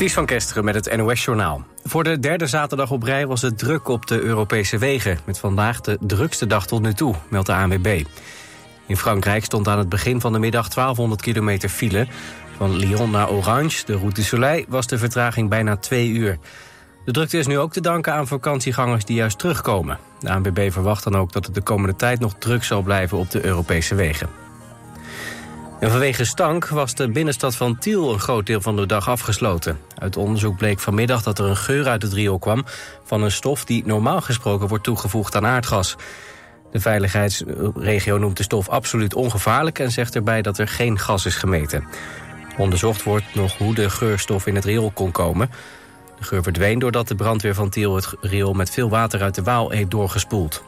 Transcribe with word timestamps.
Ties 0.00 0.12
van 0.12 0.26
Kesteren 0.26 0.64
met 0.64 0.74
het 0.74 0.96
NOS-journaal. 0.96 1.64
Voor 1.84 2.04
de 2.04 2.18
derde 2.18 2.46
zaterdag 2.46 2.90
op 2.90 3.02
rij 3.02 3.26
was 3.26 3.42
het 3.42 3.58
druk 3.58 3.88
op 3.88 4.06
de 4.06 4.20
Europese 4.20 4.78
wegen... 4.78 5.18
met 5.24 5.38
vandaag 5.38 5.80
de 5.80 5.98
drukste 6.00 6.46
dag 6.46 6.66
tot 6.66 6.82
nu 6.82 6.94
toe, 6.94 7.14
meldt 7.28 7.46
de 7.46 7.54
ANWB. 7.54 8.04
In 8.86 8.96
Frankrijk 8.96 9.44
stond 9.44 9.68
aan 9.68 9.78
het 9.78 9.88
begin 9.88 10.20
van 10.20 10.32
de 10.32 10.38
middag 10.38 10.68
1200 10.68 11.22
kilometer 11.22 11.68
file. 11.68 12.06
Van 12.56 12.76
Lyon 12.76 13.10
naar 13.10 13.30
Orange, 13.30 13.84
de 13.86 13.96
Route 13.96 14.24
Soleil, 14.24 14.64
was 14.68 14.86
de 14.86 14.98
vertraging 14.98 15.48
bijna 15.48 15.76
twee 15.76 16.08
uur. 16.08 16.38
De 17.04 17.12
drukte 17.12 17.38
is 17.38 17.46
nu 17.46 17.58
ook 17.58 17.72
te 17.72 17.80
danken 17.80 18.12
aan 18.12 18.26
vakantiegangers 18.26 19.04
die 19.04 19.16
juist 19.16 19.38
terugkomen. 19.38 19.98
De 20.20 20.30
ANWB 20.30 20.72
verwacht 20.72 21.04
dan 21.04 21.16
ook 21.16 21.32
dat 21.32 21.46
het 21.46 21.54
de 21.54 21.62
komende 21.62 21.96
tijd 21.96 22.20
nog 22.20 22.34
druk 22.38 22.64
zal 22.64 22.82
blijven 22.82 23.18
op 23.18 23.30
de 23.30 23.44
Europese 23.44 23.94
wegen. 23.94 24.49
Vanwege 25.88 26.24
stank 26.24 26.68
was 26.68 26.94
de 26.94 27.08
binnenstad 27.08 27.56
van 27.56 27.78
Tiel 27.78 28.12
een 28.12 28.18
groot 28.18 28.46
deel 28.46 28.60
van 28.60 28.76
de 28.76 28.86
dag 28.86 29.08
afgesloten. 29.08 29.78
Uit 29.98 30.16
onderzoek 30.16 30.56
bleek 30.56 30.80
vanmiddag 30.80 31.22
dat 31.22 31.38
er 31.38 31.44
een 31.44 31.56
geur 31.56 31.88
uit 31.88 32.02
het 32.02 32.12
riool 32.12 32.38
kwam... 32.38 32.64
van 33.04 33.22
een 33.22 33.30
stof 33.30 33.64
die 33.64 33.86
normaal 33.86 34.20
gesproken 34.20 34.68
wordt 34.68 34.84
toegevoegd 34.84 35.36
aan 35.36 35.46
aardgas. 35.46 35.96
De 36.72 36.80
veiligheidsregio 36.80 38.18
noemt 38.18 38.36
de 38.36 38.42
stof 38.42 38.68
absoluut 38.68 39.14
ongevaarlijk... 39.14 39.78
en 39.78 39.90
zegt 39.90 40.14
erbij 40.14 40.42
dat 40.42 40.58
er 40.58 40.68
geen 40.68 40.98
gas 40.98 41.26
is 41.26 41.36
gemeten. 41.36 41.84
Onderzocht 42.56 43.02
wordt 43.02 43.34
nog 43.34 43.58
hoe 43.58 43.74
de 43.74 43.90
geurstof 43.90 44.46
in 44.46 44.54
het 44.54 44.64
riool 44.64 44.90
kon 44.90 45.10
komen. 45.10 45.50
De 46.18 46.24
geur 46.24 46.42
verdween 46.42 46.78
doordat 46.78 47.08
de 47.08 47.14
brandweer 47.14 47.54
van 47.54 47.70
Tiel 47.70 47.94
het 47.94 48.14
riool... 48.20 48.52
met 48.52 48.70
veel 48.70 48.88
water 48.88 49.22
uit 49.22 49.34
de 49.34 49.42
Waal 49.42 49.70
heeft 49.70 49.90
doorgespoeld. 49.90 50.62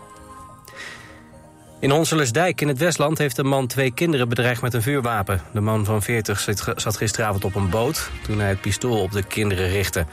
In 1.82 1.90
Honselersdijk 1.90 2.60
in 2.60 2.68
het 2.68 2.78
Westland 2.78 3.18
heeft 3.18 3.38
een 3.38 3.46
man 3.46 3.66
twee 3.66 3.90
kinderen 3.90 4.28
bedreigd 4.28 4.62
met 4.62 4.74
een 4.74 4.82
vuurwapen. 4.82 5.40
De 5.52 5.60
man 5.60 5.84
van 5.84 6.02
40 6.02 6.40
zat 6.76 6.96
gisteravond 6.96 7.44
op 7.44 7.54
een 7.54 7.70
boot 7.70 8.10
toen 8.22 8.38
hij 8.38 8.48
het 8.48 8.60
pistool 8.60 9.02
op 9.02 9.12
de 9.12 9.22
kinderen 9.22 9.68
richtte. 9.68 10.06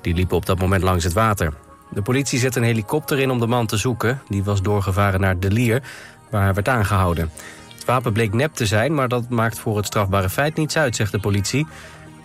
Die 0.00 0.14
liepen 0.14 0.36
op 0.36 0.46
dat 0.46 0.58
moment 0.58 0.82
langs 0.82 1.04
het 1.04 1.12
water. 1.12 1.52
De 1.90 2.02
politie 2.02 2.38
zet 2.38 2.56
een 2.56 2.62
helikopter 2.62 3.18
in 3.18 3.30
om 3.30 3.40
de 3.40 3.46
man 3.46 3.66
te 3.66 3.76
zoeken. 3.76 4.20
Die 4.28 4.44
was 4.44 4.62
doorgevaren 4.62 5.20
naar 5.20 5.38
De 5.38 5.50
Lier, 5.50 5.82
waar 6.30 6.44
hij 6.44 6.54
werd 6.54 6.68
aangehouden. 6.68 7.30
Het 7.74 7.84
wapen 7.84 8.12
bleek 8.12 8.32
nep 8.32 8.54
te 8.54 8.66
zijn, 8.66 8.94
maar 8.94 9.08
dat 9.08 9.28
maakt 9.28 9.58
voor 9.58 9.76
het 9.76 9.86
strafbare 9.86 10.30
feit 10.30 10.56
niets 10.56 10.76
uit, 10.76 10.96
zegt 10.96 11.12
de 11.12 11.20
politie. 11.20 11.66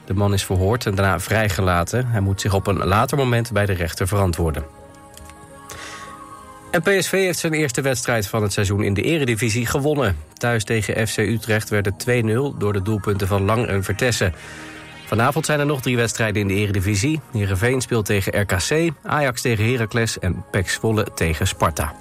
De 0.06 0.14
man 0.14 0.34
is 0.34 0.46
verhoord 0.46 0.86
en 0.86 0.96
daarna 0.96 1.20
vrijgelaten. 1.20 2.08
Hij 2.08 2.22
moet 2.22 2.42
zich 2.42 2.54
op 2.54 2.68
een 2.68 2.86
later 2.86 3.18
moment 3.18 3.52
bij 3.52 3.66
de 3.66 3.74
rechter 3.74 4.08
verantwoorden. 4.08 4.79
En 6.72 6.82
PSV 6.82 7.12
heeft 7.12 7.40
zijn 7.40 7.54
eerste 7.54 7.82
wedstrijd 7.82 8.28
van 8.28 8.42
het 8.42 8.54
seizoen 8.54 8.84
in 8.84 8.94
de 8.94 9.02
eredivisie 9.02 9.66
gewonnen. 9.66 10.18
Thuis 10.34 10.64
tegen 10.64 11.08
FC 11.08 11.18
Utrecht 11.18 11.70
werd 11.70 11.86
het 11.86 12.06
2-0 12.08 12.58
door 12.58 12.74
de 12.74 12.82
doelpunten 12.82 13.28
van 13.28 13.44
Lang 13.44 13.68
en 13.68 13.84
Vertessen. 13.84 14.34
Vanavond 15.06 15.46
zijn 15.46 15.60
er 15.60 15.66
nog 15.66 15.82
drie 15.82 15.96
wedstrijden 15.96 16.42
in 16.42 16.48
de 16.48 16.54
eredivisie. 16.54 17.20
Heerenveen 17.32 17.82
speelt 17.82 18.06
tegen 18.06 18.42
RKC, 18.42 18.92
Ajax 19.04 19.42
tegen 19.42 19.72
Heracles 19.72 20.20
en 20.20 20.46
PEC 20.52 20.70
Zwolle 20.70 21.08
tegen 21.16 21.48
Sparta. 21.48 21.94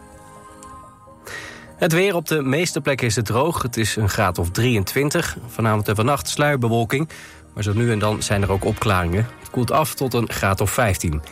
Het 1.77 1.93
weer 1.93 2.15
op 2.15 2.29
de 2.29 2.43
meeste 2.43 2.81
plekken 2.81 3.07
is 3.07 3.17
het 3.17 3.27
droog. 3.27 3.63
Het 3.63 3.77
is 3.77 3.97
een 3.97 4.09
graad 4.09 4.39
of 4.39 4.51
23. 4.51 5.37
Vanavond 5.47 5.89
en 5.89 5.97
vannacht 5.97 6.29
sluierbewolking. 6.29 7.09
Maar 7.55 7.63
zo 7.63 7.73
nu 7.73 7.93
en 7.93 7.99
dan 7.99 8.23
zijn 8.23 8.43
er 8.43 8.53
ook 8.53 8.65
opklaringen. 8.65 9.27
Het 9.39 9.51
koelt 9.51 9.71
af 9.71 9.95
tot 9.95 10.15
een 10.15 10.31
graad 10.31 10.61
of 10.61 10.71
15. 10.71 11.23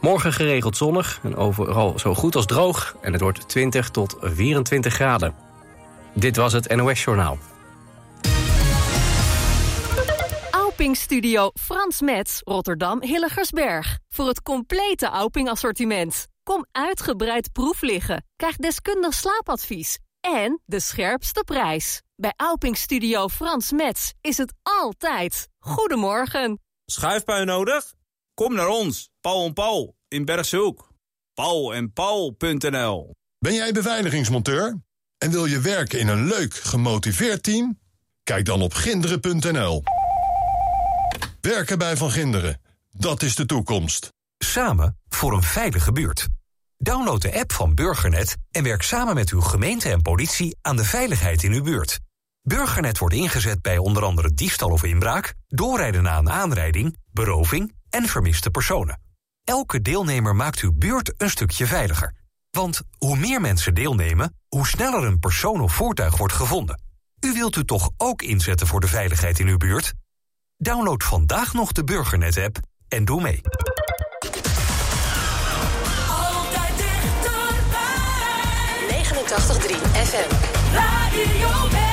Morgen 0.00 0.32
geregeld 0.32 0.76
zonnig 0.76 1.20
en 1.22 1.36
overal 1.36 1.98
zo 1.98 2.14
goed 2.14 2.36
als 2.36 2.46
droog. 2.46 2.96
En 3.00 3.12
het 3.12 3.20
wordt 3.20 3.48
20 3.48 3.90
tot 3.90 4.16
24 4.20 4.94
graden. 4.94 5.34
Dit 6.14 6.36
was 6.36 6.52
het 6.52 6.76
NOS 6.76 7.04
Journaal. 7.04 7.38
Auping 10.50 10.96
Studio 10.96 11.50
Frans 11.60 12.00
Metz, 12.00 12.40
Rotterdam 12.44 13.02
Hilligersberg. 13.02 13.98
Voor 14.08 14.26
het 14.26 14.42
complete 14.42 15.06
Auping 15.06 15.48
assortiment. 15.48 16.26
Kom 16.42 16.66
uitgebreid 16.72 17.52
proef 17.52 17.82
liggen. 17.82 18.24
Krijg 18.36 18.56
deskundig 18.56 19.14
slaapadvies. 19.14 19.98
En 20.20 20.60
de 20.64 20.80
scherpste 20.80 21.42
prijs. 21.44 22.02
Bij 22.16 22.32
Auping 22.36 22.76
Studio 22.76 23.28
Frans 23.28 23.72
Metz 23.72 24.10
is 24.20 24.36
het 24.36 24.52
altijd. 24.62 25.48
Goedemorgen. 25.58 26.60
Schuifpui 26.84 27.44
nodig? 27.44 27.98
Kom 28.40 28.54
naar 28.54 28.68
ons, 28.68 29.10
Paul 29.20 29.46
en 29.46 29.52
Paul 29.52 29.96
in 30.08 30.24
Bergshoek. 30.24 30.92
Paul 31.34 31.74
en 31.74 31.92
Paul.nl 31.92 33.14
Ben 33.38 33.54
jij 33.54 33.72
beveiligingsmonteur 33.72 34.80
en 35.18 35.30
wil 35.30 35.44
je 35.44 35.60
werken 35.60 35.98
in 35.98 36.08
een 36.08 36.26
leuk, 36.26 36.54
gemotiveerd 36.54 37.42
team? 37.42 37.78
Kijk 38.22 38.44
dan 38.44 38.62
op 38.62 38.74
ginderen.nl. 38.74 39.82
Werken 41.40 41.78
bij 41.78 41.96
Van 41.96 42.10
Ginderen, 42.10 42.60
dat 42.90 43.22
is 43.22 43.34
de 43.34 43.46
toekomst. 43.46 44.08
Samen 44.38 44.98
voor 45.08 45.32
een 45.32 45.42
veilige 45.42 45.92
buurt. 45.92 46.26
Download 46.76 47.20
de 47.20 47.38
app 47.38 47.52
van 47.52 47.74
Burgernet 47.74 48.36
en 48.50 48.62
werk 48.62 48.82
samen 48.82 49.14
met 49.14 49.30
uw 49.30 49.40
gemeente 49.40 49.90
en 49.90 50.02
politie 50.02 50.56
aan 50.62 50.76
de 50.76 50.84
veiligheid 50.84 51.42
in 51.42 51.52
uw 51.52 51.62
buurt. 51.62 51.98
Burgernet 52.42 52.98
wordt 52.98 53.14
ingezet 53.14 53.62
bij 53.62 53.78
onder 53.78 54.02
andere 54.02 54.34
diefstal 54.34 54.70
of 54.70 54.82
inbraak, 54.82 55.34
doorrijden 55.46 56.02
na 56.02 56.18
een 56.18 56.30
aanrijding, 56.30 56.96
beroving 57.12 57.78
en 57.90 58.06
vermiste 58.06 58.50
personen. 58.50 59.00
Elke 59.44 59.82
deelnemer 59.82 60.36
maakt 60.36 60.60
uw 60.60 60.72
buurt 60.72 61.12
een 61.16 61.30
stukje 61.30 61.66
veiliger. 61.66 62.14
Want 62.50 62.80
hoe 62.98 63.16
meer 63.16 63.40
mensen 63.40 63.74
deelnemen, 63.74 64.36
hoe 64.48 64.66
sneller 64.66 65.04
een 65.04 65.18
persoon 65.18 65.60
of 65.60 65.74
voertuig 65.74 66.16
wordt 66.16 66.32
gevonden. 66.34 66.80
U 67.20 67.32
wilt 67.32 67.56
u 67.56 67.64
toch 67.64 67.90
ook 67.96 68.22
inzetten 68.22 68.66
voor 68.66 68.80
de 68.80 68.88
veiligheid 68.88 69.38
in 69.38 69.46
uw 69.46 69.56
buurt? 69.56 69.92
Download 70.56 71.02
vandaag 71.02 71.52
nog 71.52 71.72
de 71.72 71.84
Burgernet-app 71.84 72.58
en 72.88 73.04
doe 73.04 73.22
mee. 73.22 73.40
Altijd 76.08 76.76
dichterbij. 76.76 77.50
89.3 78.88 79.76
FM. 79.92 80.34
Radio 80.72 81.89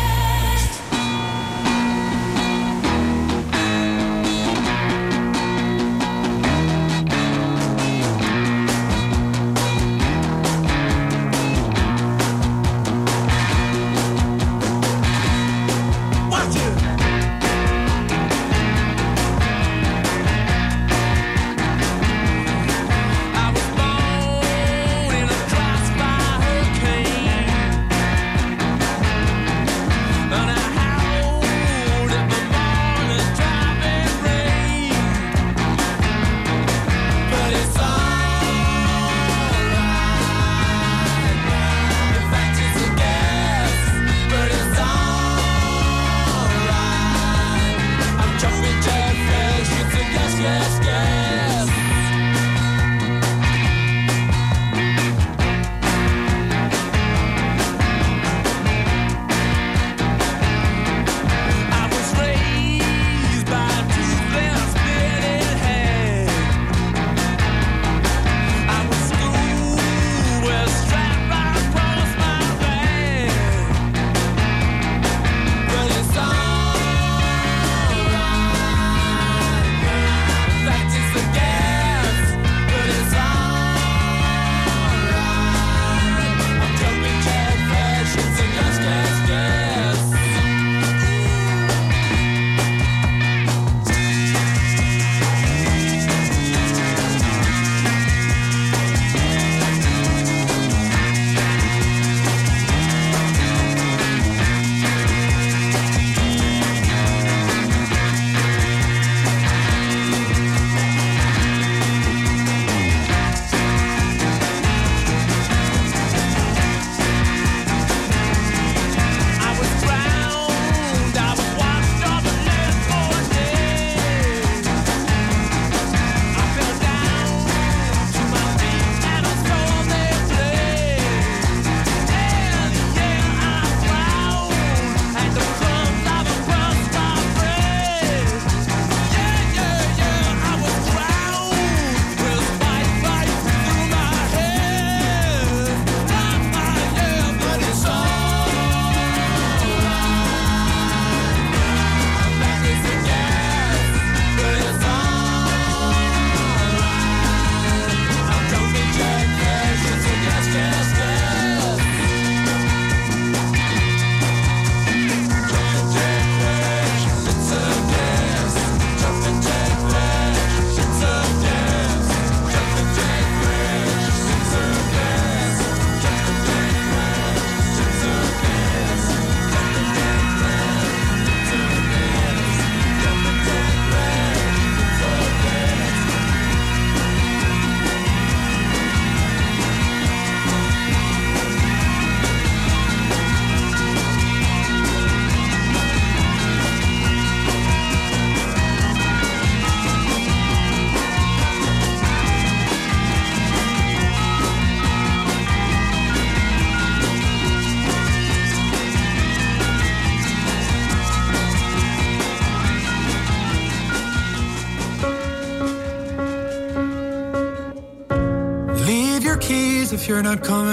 not 220.27 220.44
coming. 220.44 220.67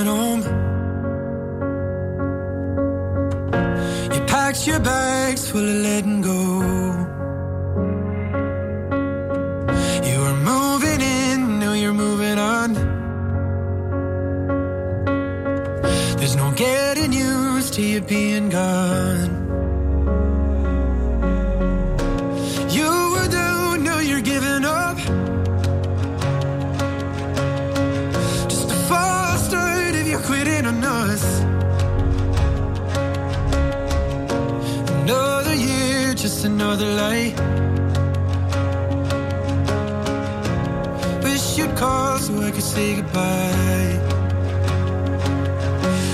so 42.24 42.40
I 42.40 42.50
can 42.50 42.62
say 42.62 42.96
goodbye. 42.96 44.00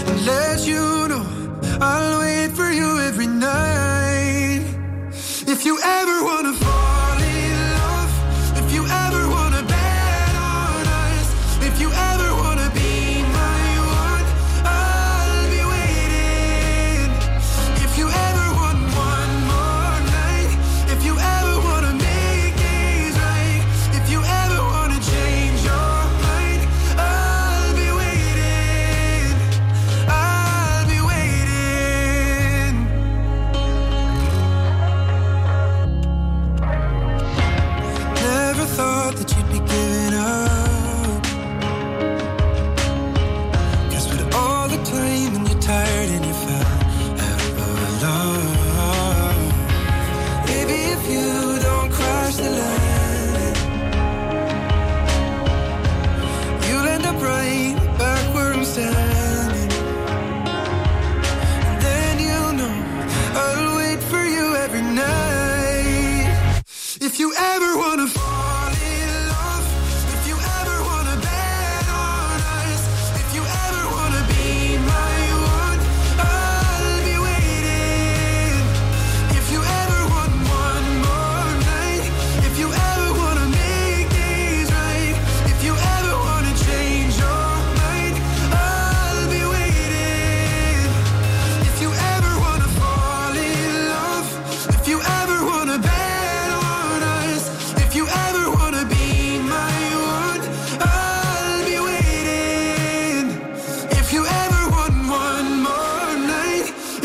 And 0.08 0.26
let 0.26 0.66
you 0.66 1.06
know 1.10 1.24
I'll 1.80 2.18
wait 2.18 2.50
for 2.50 2.68
you 2.68 2.98
every 3.08 3.28
night. 3.28 4.62
If 5.46 5.64
you 5.64 5.78
ever 5.80 6.16
wanna 6.24 6.69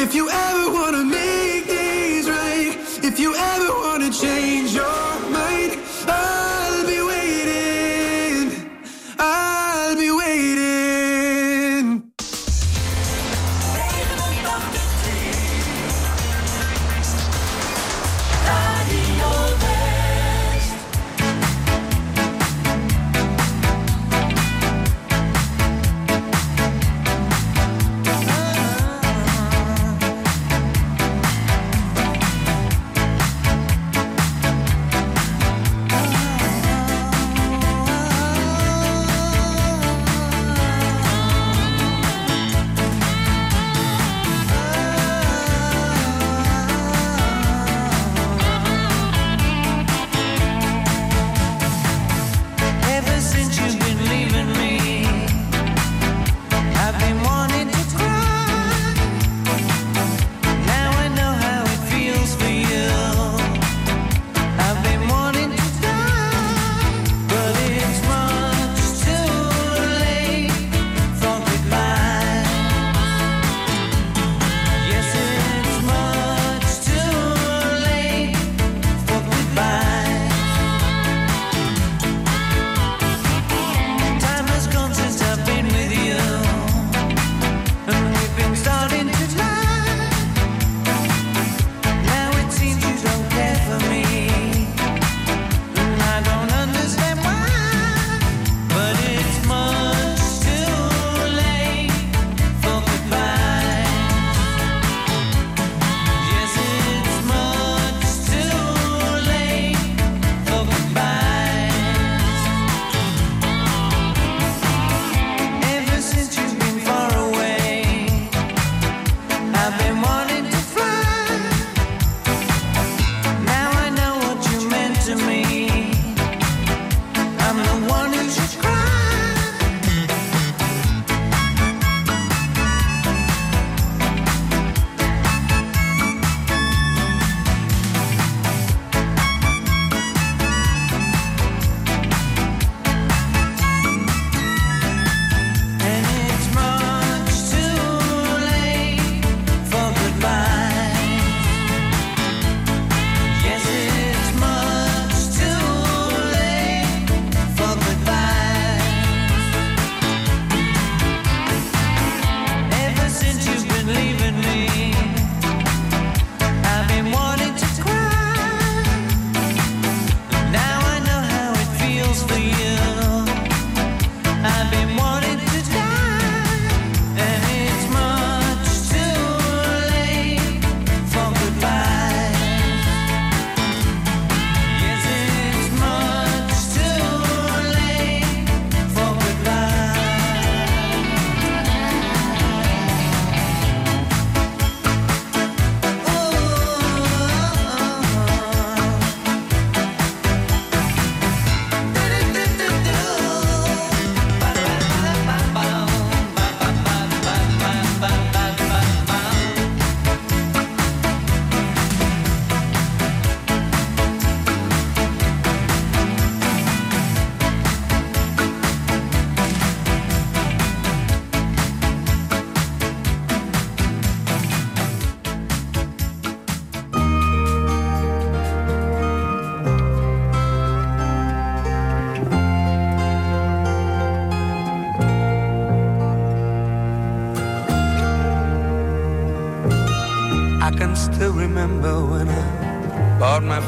If 0.06 0.14
you 0.14 0.30
ever 0.30 0.72
wanna 0.72 1.04
make 1.04 1.66
things 1.66 2.30
right, 2.30 2.78
if 3.04 3.20
you 3.20 3.34
ever 3.34 3.70
wanna 3.82 4.12
change 4.12 4.76
your 4.76 5.15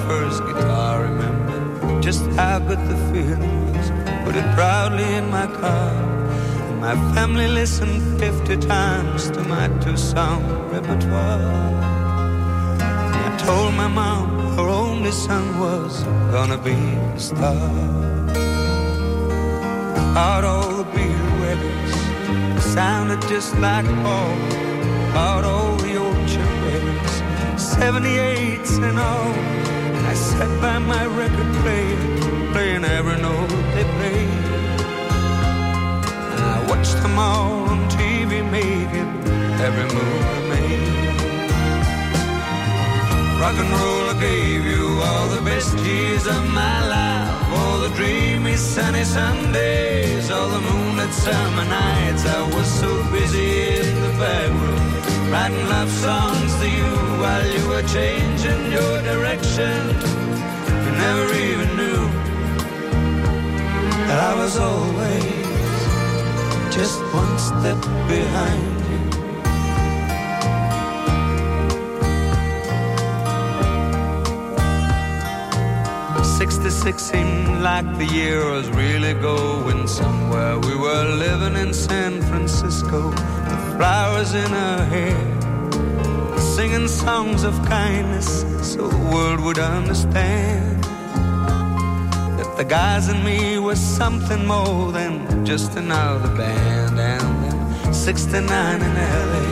first 0.07 0.43
guitar. 0.45 1.03
Remember 1.03 2.01
just 2.01 2.23
how 2.39 2.59
good 2.59 2.79
the 2.91 2.97
feeling 3.11 3.73
was. 3.73 3.89
Put 4.23 4.35
it 4.35 4.47
proudly 4.55 5.07
in 5.19 5.29
my 5.29 5.47
car. 5.47 5.91
And 6.69 6.79
my 6.81 6.95
family 7.13 7.47
listened 7.47 8.19
50 8.19 8.57
times 8.67 9.29
to 9.31 9.41
my 9.43 9.67
two-song 9.83 10.41
repertoire. 10.71 11.41
And 12.79 13.21
I 13.29 13.37
told 13.37 13.73
my 13.73 13.87
mom 13.87 14.55
her 14.57 14.67
only 14.67 15.11
son 15.11 15.59
was 15.59 16.03
gonna 16.31 16.57
be 16.57 16.77
a 17.17 17.19
star. 17.19 18.17
Out 20.25 20.43
all 20.43 20.71
the 20.77 20.87
beer 20.95 21.25
weddings 21.41 21.93
sounded 22.73 23.21
just 23.27 23.57
like 23.59 23.85
Paul. 24.03 24.37
Out 25.25 25.43
all 25.43 25.75
the 25.77 25.95
old 25.95 26.15
weddings, 26.63 27.13
78s 27.55 28.71
and 28.87 28.99
all. 28.99 29.76
Sat 30.17 30.51
by 30.61 30.79
my 30.79 31.05
record 31.05 31.51
player, 31.61 31.99
playing 32.51 32.85
every 32.85 33.17
note 33.21 33.49
they 33.75 33.85
played. 33.97 34.45
And 36.31 36.41
I 36.55 36.57
watched 36.69 36.97
them 37.03 37.17
all 37.19 37.69
on 37.71 37.79
TV 37.89 38.31
making 38.57 39.09
every 39.65 39.87
move 39.95 40.23
they 40.33 40.43
made. 40.53 41.07
Rock 43.41 43.57
and 43.63 43.71
roll, 43.77 44.05
I 44.13 44.15
gave 44.19 44.65
you 44.65 44.83
all 45.07 45.27
the 45.35 45.41
best 45.41 45.77
years 45.85 46.25
of 46.25 46.41
my 46.49 46.77
life. 46.87 47.16
All 47.55 47.79
the 47.79 47.89
dreamy 47.95 48.55
sunny 48.55 49.03
Sundays, 49.03 50.29
all 50.29 50.49
the 50.49 50.59
moonlit 50.59 51.13
summer 51.13 51.65
nights. 51.65 52.25
I 52.25 52.41
was 52.55 52.67
so 52.67 52.89
busy 53.11 53.77
in 53.79 53.95
the 54.01 54.13
back 54.19 54.49
room, 54.61 55.31
writing 55.31 55.67
love 55.67 55.89
songs 55.89 56.53
to 56.59 56.67
you 56.69 56.91
while 57.21 57.45
you 57.45 57.67
were 57.69 57.83
changing 57.83 58.71
your 58.71 59.01
direction. 59.01 59.77
You 60.83 60.91
never 61.05 61.33
even 61.49 61.69
knew 61.79 62.01
that 64.07 64.19
I 64.31 64.35
was 64.35 64.57
always 64.57 65.37
just 66.75 66.99
one 67.13 67.37
step 67.39 67.81
behind. 68.07 68.76
66 76.69 77.01
seemed 77.01 77.61
like 77.61 77.85
the 77.97 78.05
year 78.07 78.51
was 78.51 78.69
really 78.71 79.13
going 79.13 79.87
somewhere. 79.87 80.59
We 80.59 80.75
were 80.75 81.05
living 81.15 81.55
in 81.55 81.73
San 81.73 82.21
Francisco, 82.23 83.07
with 83.07 83.77
flowers 83.77 84.33
in 84.33 84.49
her 84.49 84.83
hair, 84.93 86.37
singing 86.37 86.89
songs 86.89 87.45
of 87.45 87.53
kindness 87.65 88.41
so 88.61 88.85
the 88.89 89.03
world 89.13 89.39
would 89.45 89.59
understand 89.59 90.83
that 92.37 92.57
the 92.57 92.65
guys 92.65 93.07
and 93.07 93.23
me 93.23 93.59
was 93.59 93.79
something 93.79 94.45
more 94.45 94.91
than 94.91 95.45
just 95.45 95.77
another 95.77 96.35
band. 96.35 96.99
And 96.99 97.45
then 97.45 97.93
69 97.93 98.81
in 98.81 98.93
LA 99.31 99.45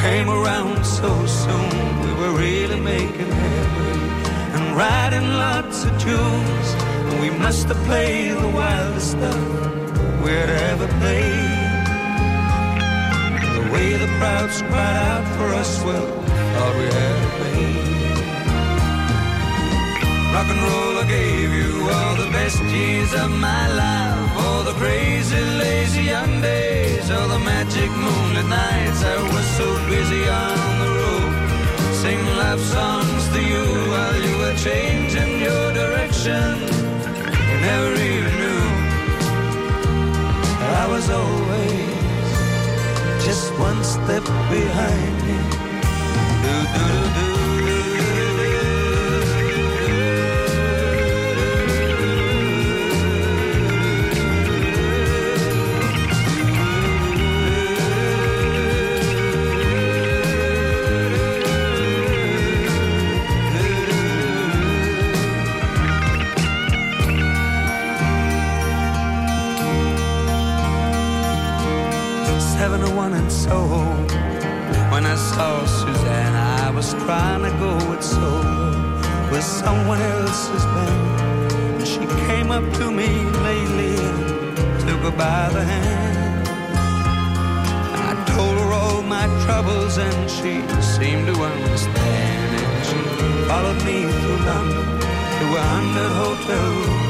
came 0.00 0.30
around 0.30 0.86
so 0.86 1.10
soon, 1.26 2.00
we 2.00 2.12
were 2.14 2.32
really 2.38 2.80
making 2.80 3.30
and 3.30 4.07
writing 4.78 5.28
lots 5.44 5.84
of 5.84 5.92
tunes. 5.98 6.68
And 7.08 7.20
we 7.20 7.30
must 7.30 7.66
have 7.66 7.82
played 7.88 8.36
the 8.44 8.50
wildest 8.58 9.10
stuff 9.16 9.42
we'd 10.22 10.50
ever 10.70 10.88
played. 11.00 11.86
The 13.56 13.64
way 13.72 13.88
the 14.04 14.10
crowds 14.18 14.62
cried 14.62 14.96
out 15.10 15.26
for 15.36 15.48
us, 15.60 15.72
well, 15.84 16.08
thought 16.52 16.74
we 16.80 16.86
had 16.98 17.18
made. 17.42 17.88
Rock 20.32 20.48
and 20.54 20.62
roll, 20.68 20.94
I 21.02 21.06
gave 21.08 21.50
you 21.60 21.70
all 21.96 22.14
the 22.24 22.30
best 22.30 22.62
years 22.62 23.12
of 23.14 23.30
my 23.48 23.64
life. 23.82 24.30
All 24.44 24.62
the 24.62 24.76
crazy, 24.82 25.40
lazy 25.64 26.04
young 26.14 26.40
days, 26.40 27.10
all 27.10 27.28
the 27.28 27.40
magic 27.40 27.90
moonlit 28.02 28.46
nights. 28.46 29.00
I 29.02 29.16
was 29.34 29.46
so 29.58 29.66
busy 29.90 30.22
on 30.28 30.70
the 30.82 30.90
road, 31.00 31.32
singing 32.02 32.36
love 32.36 32.60
songs 32.60 33.28
to 33.34 33.40
you 33.42 33.64
while 33.90 34.16
you 34.24 34.34
were 34.38 34.54
changing 34.54 35.40
your 35.40 35.72
direction. 35.72 36.54
You 37.48 37.56
never 37.70 37.92
even 38.10 38.34
knew 38.40 38.64
I 40.82 40.84
was 40.94 41.10
always 41.10 41.98
just 43.26 43.46
one 43.58 43.82
step 43.82 44.24
behind 44.54 45.16
you. 45.30 45.42
Do, 46.44 46.54
do, 46.74 46.84
do, 46.92 47.32
do. 47.32 47.37
When 74.92 75.04
I 75.06 75.16
saw 75.16 75.64
Suzanne, 75.64 76.34
I 76.34 76.70
was 76.70 76.92
trying 77.04 77.42
to 77.42 77.50
go 77.58 77.92
it 77.92 78.02
solo 78.02 79.30
with 79.30 79.44
someone 79.44 80.00
else's 80.00 80.64
band. 80.64 81.52
And 81.78 81.86
she 81.86 82.04
came 82.26 82.50
up 82.50 82.64
to 82.78 82.90
me 82.90 83.08
lately 83.48 83.96
took 84.84 85.00
her 85.08 85.16
by 85.16 85.48
the 85.56 85.64
hand. 85.64 86.48
I 88.08 88.12
told 88.34 88.58
her 88.58 88.72
all 88.72 89.02
my 89.02 89.26
troubles 89.44 89.98
and 89.98 90.30
she 90.30 90.54
seemed 90.82 91.26
to 91.28 91.36
understand. 91.42 92.50
And 92.64 92.86
she 92.88 92.98
followed 93.48 93.80
me 93.84 93.98
through 94.20 94.40
London 94.50 94.86
to 95.38 95.46
a 95.56 95.64
hundred 95.74 96.10
hotels 96.22 97.08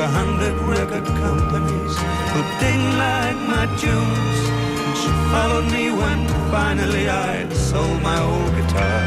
a 0.00 0.08
hundred 0.08 0.54
record 0.68 1.06
companies 1.06 1.96
who 2.32 2.42
didn't 2.60 2.98
like 2.98 3.36
my 3.48 3.64
tunes. 3.78 4.53
She 5.00 5.10
followed 5.32 5.68
me 5.72 5.90
when 5.90 6.28
finally 6.50 7.08
I 7.08 7.48
sold 7.52 8.00
my 8.02 8.18
old 8.20 8.50
guitar. 8.58 9.02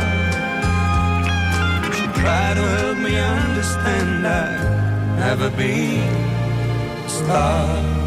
She 1.95 2.05
tried 2.21 2.55
to 2.59 2.65
help 2.77 2.97
me 2.97 3.17
understand 3.17 4.27
I'd 4.27 5.19
never 5.19 5.49
be 5.49 5.99
a 7.05 7.09
star. 7.09 8.06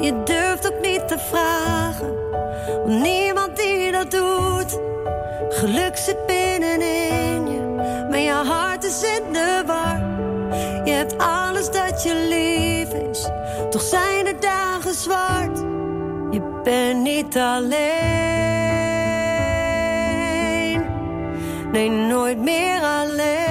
Je 0.00 0.22
durft 0.24 0.72
ook 0.72 0.80
niet 0.80 1.08
te 1.08 1.18
vragen. 1.18 2.14
Want 2.84 3.02
niemand 3.02 3.56
die 3.56 3.92
dat 3.92 4.10
doet, 4.10 4.78
Geluk 5.50 5.96
zit 5.96 6.26
binnenin 6.26 7.48
je, 7.50 7.60
maar 8.10 8.18
je 8.18 8.32
hart 8.32 8.84
is 8.84 9.02
in 9.02 9.32
de 9.32 9.62
war. 9.66 9.98
Je 10.84 10.92
hebt 10.92 11.18
alles 11.18 11.70
dat 11.70 12.02
je 12.02 12.14
lief 12.28 12.92
is, 13.10 13.28
toch 13.70 13.82
zijn 13.82 14.24
de 14.24 14.36
dagen 14.40 14.94
zwart. 14.94 15.58
Je 16.30 16.60
bent 16.62 17.02
niet 17.02 17.36
alleen, 17.36 17.76
nee, 21.72 21.90
nooit 21.90 22.38
meer 22.38 22.80
alleen. 22.82 23.47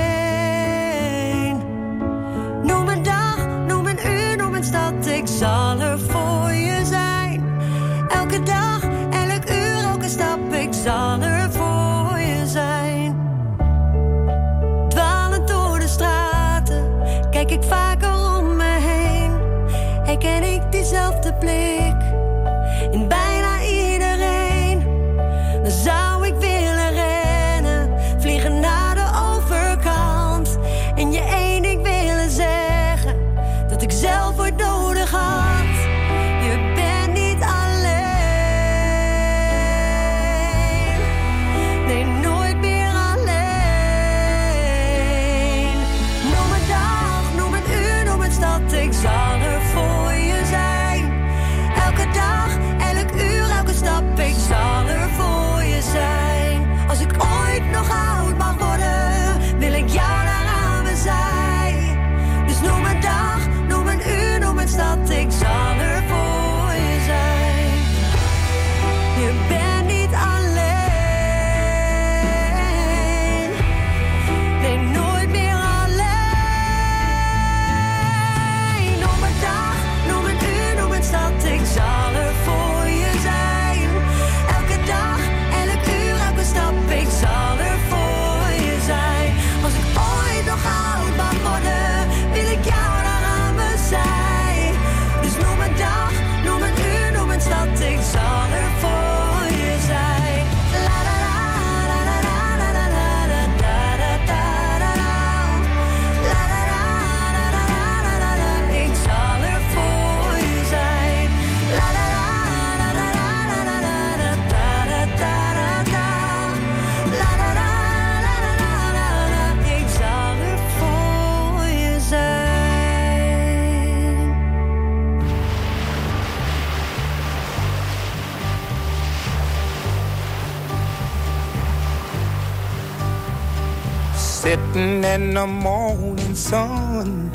In 135.18 135.34
the 135.34 135.48
morning 135.48 136.36
sun. 136.36 137.32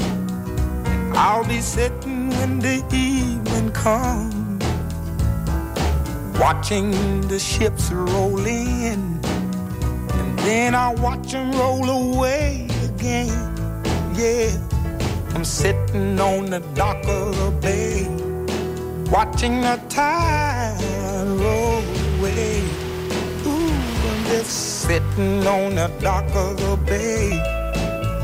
I'll 1.16 1.45
be 1.45 1.61
sitting 1.61 2.31
when 2.31 2.61
the 2.61 2.77
evening 2.95 3.73
comes. 3.73 4.64
Watching 6.38 6.92
the 7.23 7.40
ships 7.40 7.90
roll 7.90 8.38
in. 8.47 9.18
And 10.14 10.38
then 10.47 10.77
I'll 10.77 10.95
watch 10.95 11.33
them 11.33 11.51
roll 11.51 11.90
away 11.90 12.68
again. 12.85 13.35
Yeah. 14.14 14.57
I'm 15.35 15.45
sitting 15.45 16.21
on 16.21 16.51
the 16.51 16.61
dock 16.75 17.05
of 17.09 17.37
the 17.37 17.51
bay. 17.61 18.07
Watching 19.11 19.61
the 19.61 19.81
tide 19.88 20.79
roll 21.27 21.83
away. 22.21 22.62
Ooh, 23.45 23.73
I'm 24.09 24.25
just 24.27 24.83
sitting 24.83 25.45
on 25.47 25.75
the 25.75 25.90
dock 26.01 26.31
of 26.37 26.57
the 26.59 26.77
bay, 26.87 27.31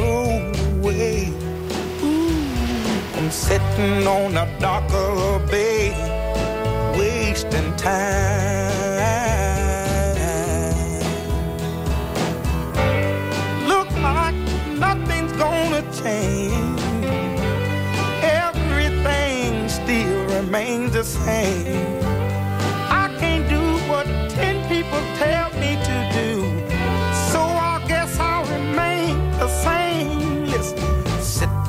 away. 0.00 1.32
Ooh, 2.02 3.16
I'm 3.16 3.30
sitting 3.30 4.06
on 4.06 4.36
a 4.36 4.46
the 4.60 5.42
bay, 5.50 5.90
wasting 6.98 7.74
time. 7.76 8.60
Look 13.66 13.90
like 14.02 14.34
nothing's 14.78 15.32
gonna 15.32 15.82
change. 16.02 16.80
Everything 18.22 19.68
still 19.68 20.24
remains 20.36 20.92
the 20.92 21.04
same. 21.04 21.99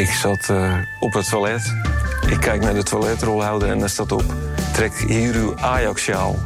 Ik 0.00 0.10
zat 0.10 0.48
uh, 0.50 0.74
op 1.00 1.12
het 1.12 1.28
toilet. 1.28 1.74
Ik 2.28 2.40
kijk 2.40 2.60
naar 2.60 2.74
de 2.74 2.82
toiletrolhouder 2.82 3.68
en 3.70 3.78
daar 3.78 3.88
staat 3.88 4.12
op 4.12 4.24
trek 4.80 4.98
hier 5.08 5.34
uw 5.34 5.56
Ajax-sjaal. 5.56 6.36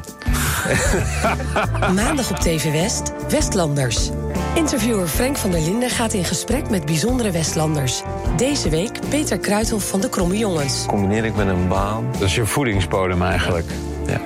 Maandag 1.94 2.30
op 2.30 2.36
TV 2.36 2.72
West, 2.72 3.12
Westlanders. 3.28 4.10
Interviewer 4.54 5.06
Frank 5.08 5.36
van 5.36 5.50
der 5.50 5.60
Linden 5.60 5.90
gaat 5.90 6.12
in 6.12 6.24
gesprek 6.24 6.70
met 6.70 6.86
bijzondere 6.86 7.30
Westlanders. 7.30 8.02
Deze 8.36 8.68
week 8.68 8.98
Peter 9.08 9.38
Kruithof 9.38 9.88
van 9.88 10.00
de 10.00 10.08
Kromme 10.08 10.38
Jongens. 10.38 10.84
Combineer 10.86 11.24
ik 11.24 11.36
met 11.36 11.48
een 11.48 11.68
baan. 11.68 12.12
Dat 12.12 12.20
is 12.20 12.34
je 12.34 12.46
voedingsbodem 12.46 13.22
eigenlijk. 13.22 13.70
Ja. 14.06 14.20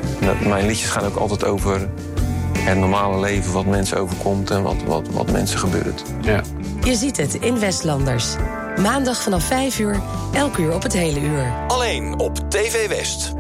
Mijn 0.49 0.66
liedjes 0.66 0.90
gaan 0.90 1.05
ook 1.05 1.16
altijd 1.16 1.44
over 1.44 1.88
het 2.59 2.79
normale 2.79 3.21
leven, 3.21 3.53
wat 3.53 3.66
mensen 3.66 3.99
overkomt 3.99 4.51
en 4.51 4.62
wat, 4.62 4.83
wat, 4.87 5.09
wat 5.09 5.31
mensen 5.31 5.59
gebeurt. 5.59 6.03
Ja. 6.21 6.42
Je 6.85 6.94
ziet 6.94 7.16
het 7.16 7.35
in 7.35 7.59
Westlanders. 7.59 8.35
Maandag 8.81 9.23
vanaf 9.23 9.44
5 9.44 9.79
uur, 9.79 10.01
elk 10.33 10.57
uur 10.57 10.75
op 10.75 10.83
het 10.83 10.92
hele 10.92 11.21
uur. 11.21 11.53
Alleen 11.66 12.18
op 12.18 12.51
TV 12.51 12.88
West. 12.88 13.38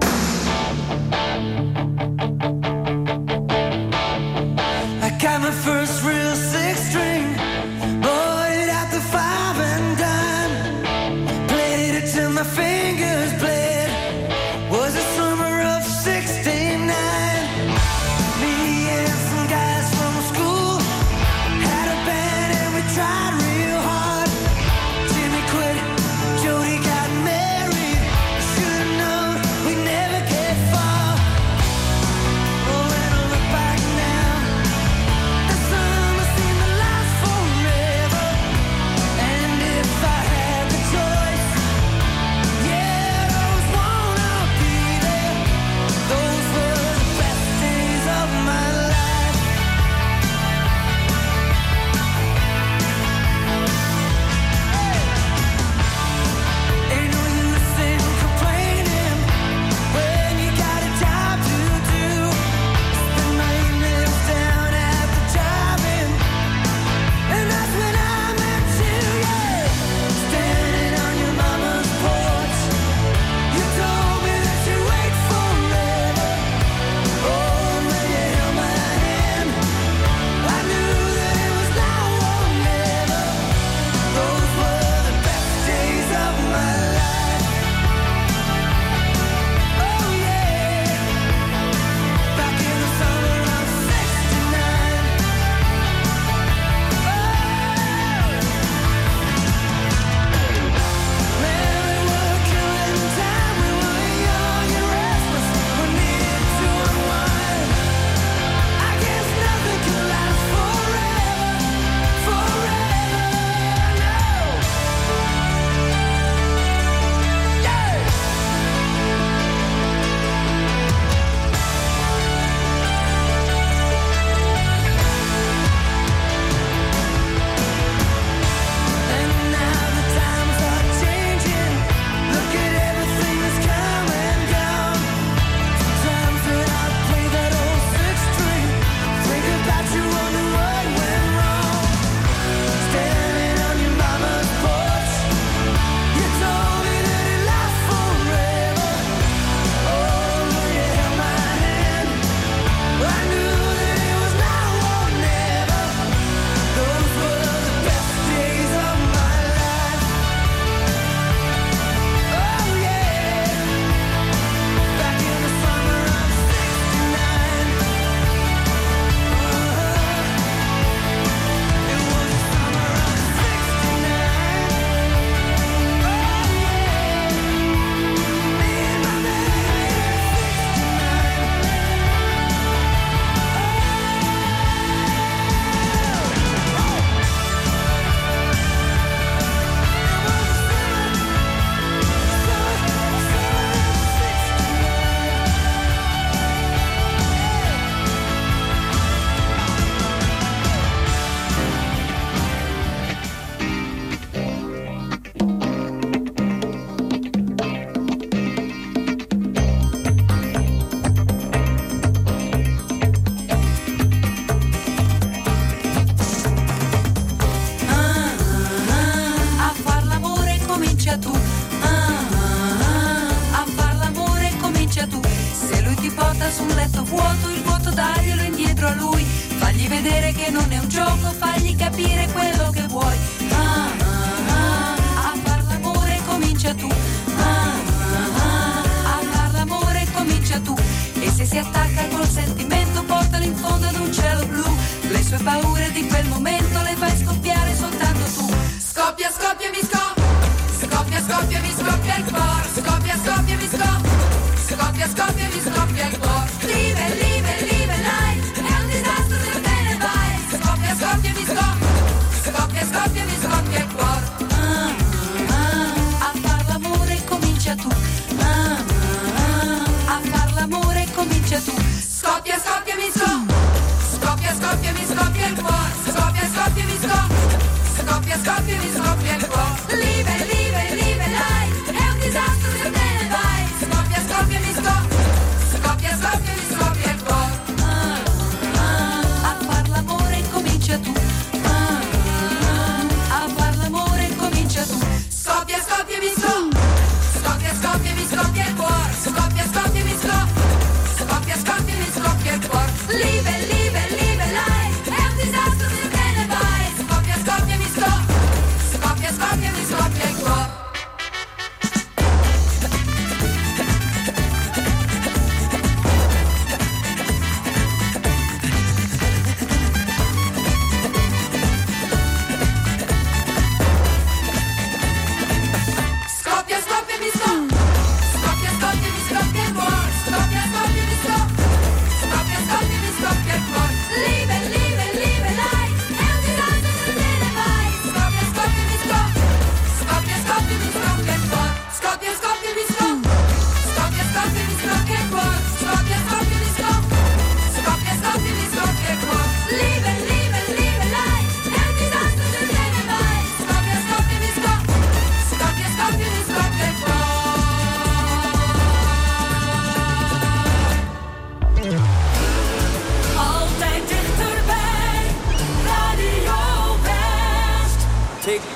Look 278.68 278.84
at 278.84 279.07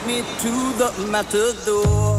Take 0.03 0.09
me 0.09 0.23
to 0.23 0.53
the 0.79 0.91
matador. 1.11 2.19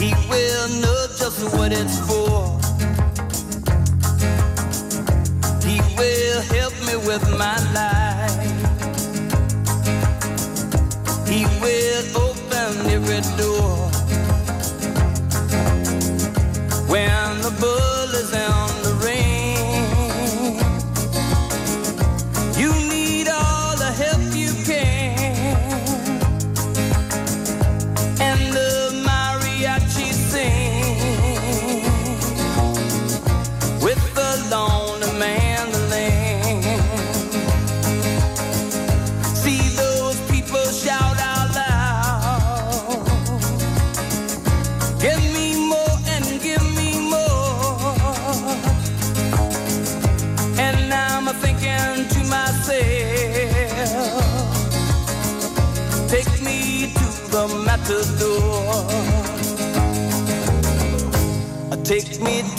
He 0.00 0.14
will 0.30 0.68
know 0.80 1.06
just 1.18 1.42
what 1.54 1.72
it's 1.72 1.98
for. 2.08 2.58
He 5.62 5.78
will 5.98 6.40
help 6.56 6.74
me 6.86 6.96
with 7.06 7.24
my 7.38 7.58
life. 7.74 8.32
He 11.28 11.44
will 11.60 12.04
open 12.16 12.86
every 12.90 13.20
door 13.36 13.90
when 16.88 17.40
the 17.42 17.52
bull 17.60 18.14
is 18.14 18.34
out. 18.34 18.61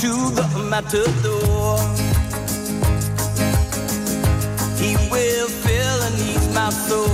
to 0.03 0.09
the 0.09 0.45
matador. 0.69 1.77
He 4.77 4.97
will 5.09 5.47
fill 5.63 5.99
and 6.07 6.15
ease 6.19 6.47
my 6.53 6.69
soul. 6.71 7.07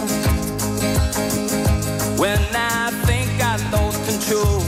when 2.21 2.39
I 2.55 2.93
think 3.05 3.29
I 3.43 3.57
lost 3.73 3.99
control. 4.09 4.62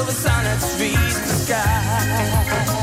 Of 0.00 0.08
a 0.08 0.12
sun 0.12 0.44
that's 0.44 0.80
reached 0.80 1.22
the 1.22 1.28
sky. 1.28 2.73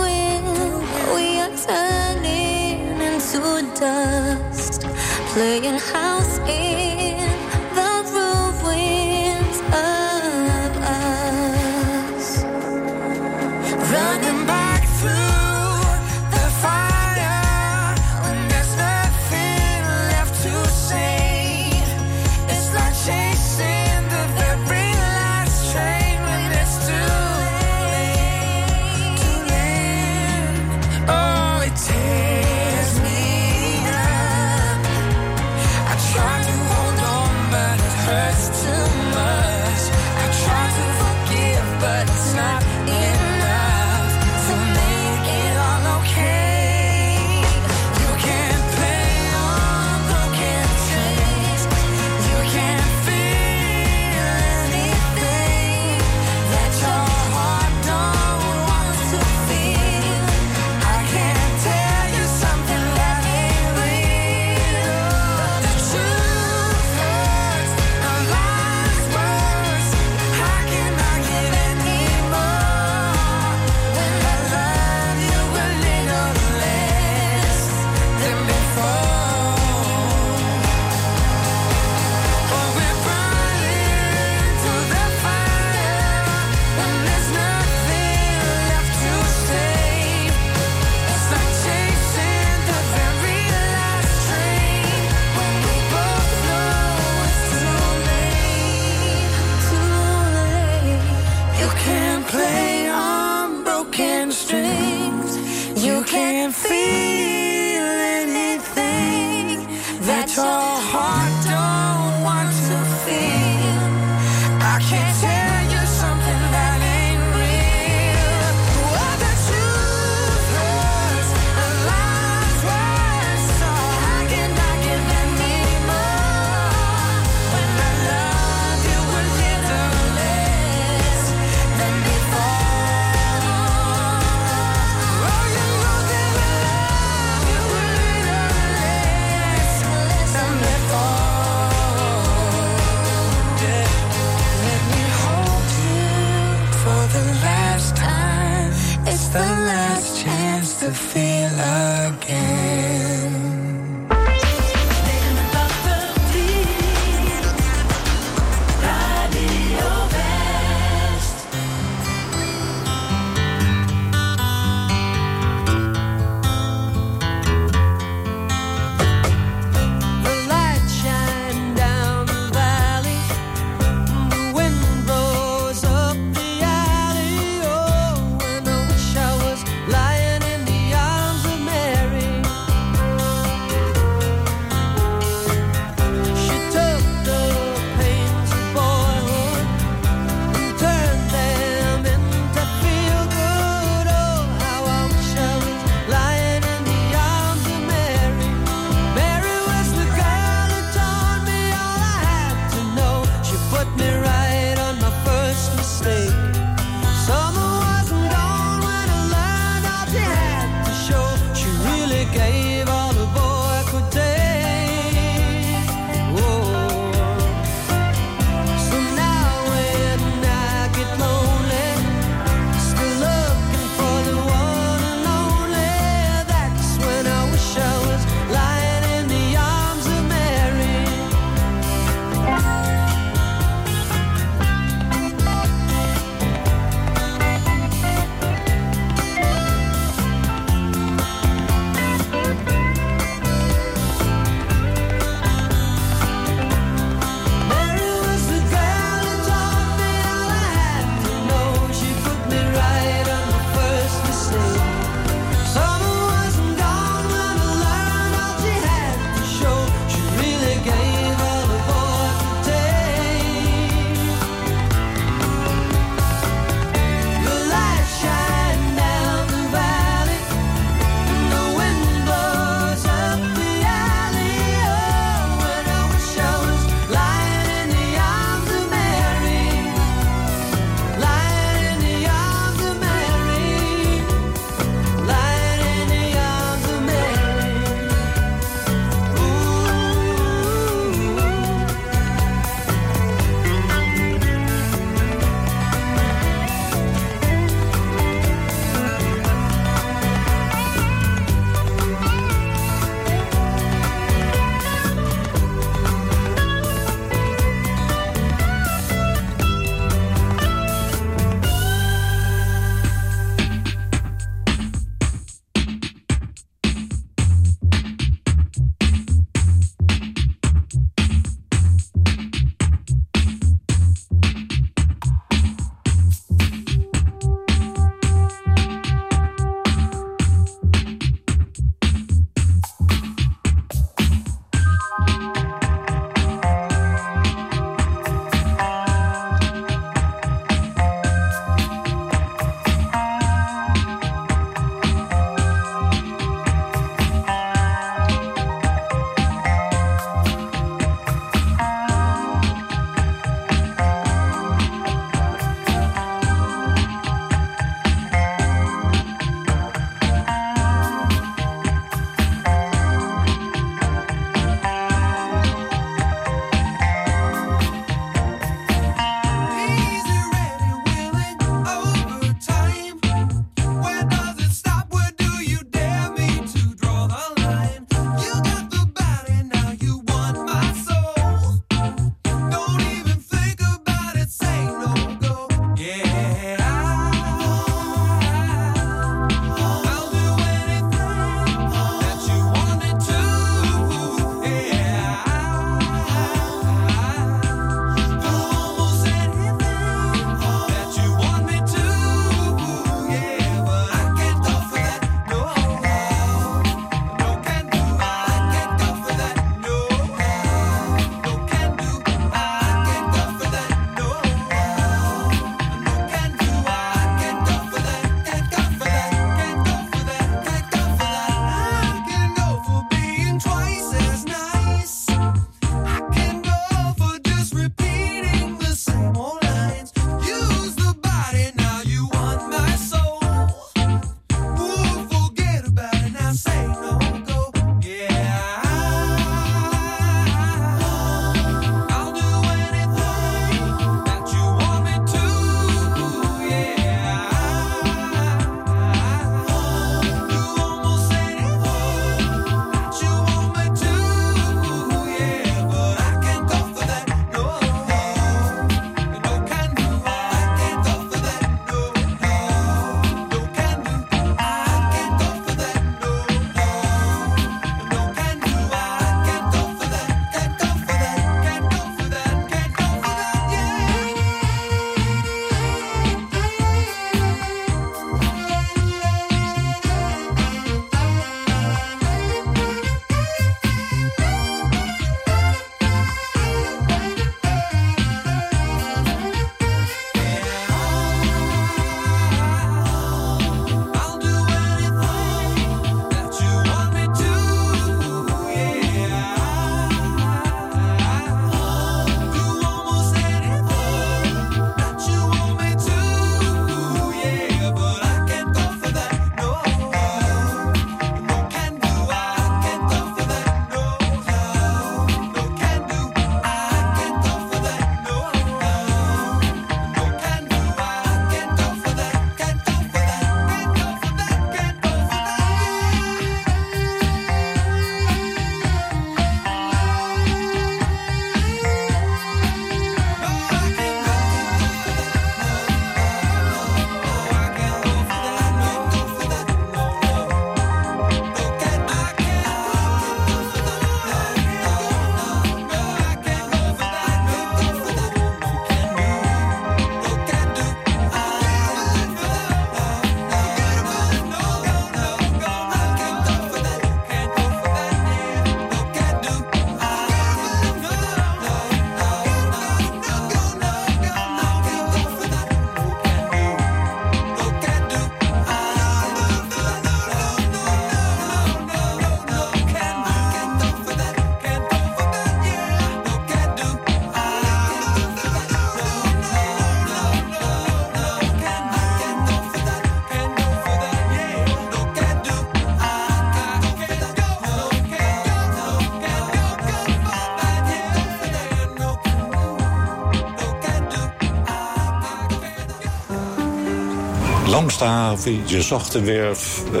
Langs 597.98 597.98
de 597.98 598.04
haven, 598.04 598.68
je 598.68 598.82
zag 598.82 599.08
de 599.08 599.20
werf, 599.20 599.82
eh, 599.92 600.00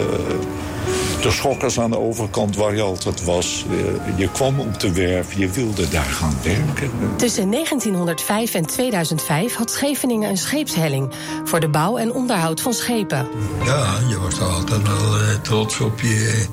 de 1.22 1.30
schokkers 1.30 1.80
aan 1.80 1.90
de 1.90 1.98
overkant 1.98 2.56
waar 2.56 2.74
je 2.74 2.82
altijd 2.82 3.24
was. 3.24 3.64
Eh, 3.70 4.18
je 4.18 4.30
kwam 4.30 4.60
op 4.60 4.80
de 4.80 4.92
werf, 4.92 5.32
je 5.32 5.48
wilde 5.48 5.88
daar 5.88 6.02
gaan 6.02 6.36
werken. 6.42 6.90
Tussen 7.16 7.48
1905 7.48 8.54
en 8.54 8.66
2005 8.66 9.54
had 9.54 9.70
Scheveningen 9.70 10.30
een 10.30 10.36
scheepshelling 10.36 11.10
voor 11.44 11.60
de 11.60 11.68
bouw 11.68 11.96
en 11.96 12.12
onderhoud 12.12 12.60
van 12.60 12.72
schepen. 12.72 13.28
Ja, 13.64 13.98
je 14.08 14.18
was 14.20 14.34
toch 14.34 14.54
altijd 14.54 14.82
wel 14.82 15.20
eh, 15.20 15.34
trots 15.42 15.80
op, 15.80 16.00
je, 16.00 16.46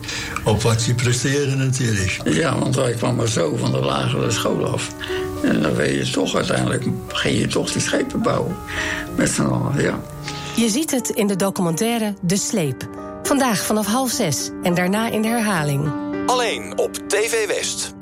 op 0.44 0.62
wat 0.62 0.84
je 0.84 0.94
presteerde 0.94 1.56
natuurlijk. 1.56 2.20
Ja, 2.24 2.60
want 2.60 2.76
wij 2.76 2.94
kwamen 2.94 3.30
zo 3.30 3.56
van 3.56 3.72
de 3.72 3.80
lagere 3.80 4.32
school 4.32 4.66
af. 4.66 4.90
En 5.44 5.62
dan 5.62 5.74
weet 5.74 6.08
je 6.08 6.14
toch 6.14 6.36
uiteindelijk, 6.36 6.86
ging 7.08 7.40
je 7.40 7.48
toch 7.48 7.72
die 7.72 7.82
schepen 7.82 8.22
bouwen. 8.22 8.56
Met 9.16 9.30
z'n 9.30 9.42
allen, 9.42 9.84
ja. 9.84 10.00
Je 10.56 10.70
ziet 10.70 10.92
het 10.92 11.10
in 11.10 11.28
de 11.28 11.36
documentaire 11.36 12.14
De 12.22 12.36
Sleep. 12.36 12.90
Vandaag 13.24 13.66
vanaf 13.66 13.86
half 13.86 14.12
zes 14.12 14.50
en 14.64 14.74
daarna 14.74 15.10
in 15.10 15.22
de 15.22 15.28
herhaling. 15.28 15.92
Alleen 16.26 16.78
op 16.78 16.94
TV 16.94 17.48
West. 17.48 17.94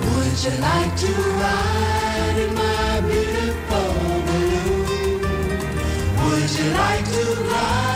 Would 0.00 0.42
you 0.42 0.54
like 0.54 0.94
to 0.94 1.06
ride 1.38 2.40
in 2.46 2.52
my 2.54 3.00
beautiful 3.06 3.94
balloon? 4.26 5.20
Would 6.22 6.56
you 6.56 6.68
like 6.68 7.10
to 7.12 7.42
ride 7.42 7.95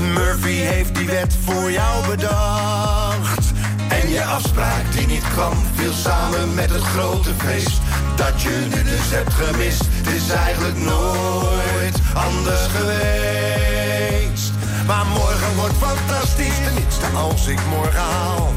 Murphy 0.00 0.54
heeft 0.54 0.94
die 0.94 1.06
wet 1.06 1.36
voor 1.44 1.70
jou 1.70 2.06
bedacht. 2.06 3.52
En 3.88 4.08
je 4.08 4.24
afspraak 4.24 4.92
die 4.92 5.06
niet 5.06 5.28
kwam, 5.32 5.52
viel 5.74 5.92
samen 5.92 6.54
met 6.54 6.70
het 6.70 6.82
grote 6.82 7.30
feest. 7.36 7.80
Dat 8.16 8.42
je 8.42 8.66
nu 8.70 8.82
dus 8.82 9.10
hebt 9.10 9.34
gemist, 9.34 9.82
het 9.86 10.14
is 10.14 10.28
eigenlijk 10.28 10.78
nooit 10.78 11.98
anders 12.14 12.66
geweest. 12.66 14.52
Maar 14.86 15.06
morgen 15.06 15.54
wordt 15.56 15.76
fantastisch, 15.80 16.58
tenminste 16.64 17.06
als 17.06 17.46
ik 17.46 17.58
morgen 17.70 18.00
haal. 18.00 18.52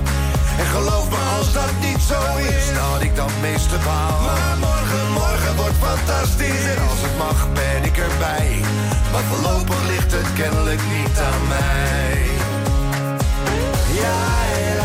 En 0.59 0.65
geloof 0.65 1.09
me, 1.09 1.19
als 1.37 1.53
dat 1.53 1.73
niet 1.81 2.01
zo 2.11 2.19
is, 2.37 2.71
had 2.77 3.01
ik 3.01 3.15
dat 3.15 3.31
meeste 3.41 3.77
baal. 3.85 4.21
Maar 4.21 4.57
morgen, 4.59 5.11
morgen 5.11 5.55
wordt 5.55 5.79
fantastisch. 5.87 6.63
En 6.73 6.79
als 6.89 7.01
het 7.05 7.17
mag, 7.17 7.47
ben 7.53 7.83
ik 7.83 7.97
erbij. 7.97 8.59
Maar 9.11 9.23
voorlopig 9.31 9.81
ligt 9.87 10.11
het 10.11 10.33
kennelijk 10.33 10.81
niet 10.97 11.17
aan 11.29 11.47
mij. 11.47 12.17
Ja, 14.01 14.17
la, 14.77 14.78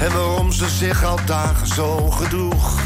En 0.00 0.12
waarom 0.12 0.52
ze 0.52 0.68
zich 0.68 1.04
al 1.04 1.18
dagen 1.26 1.66
zo 1.66 2.10
gedroeg. 2.10 2.78